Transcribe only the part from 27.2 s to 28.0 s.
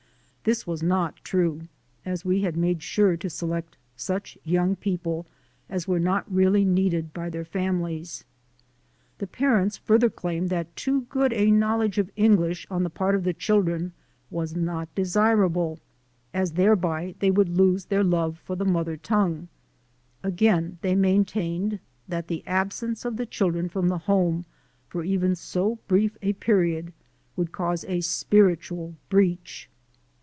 would cause